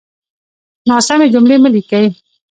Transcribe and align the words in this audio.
ناسمې 0.89 1.27
جملې 1.33 1.55
مه 1.63 1.69
ليکئ! 1.73 2.05